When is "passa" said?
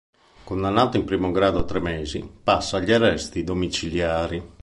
2.43-2.77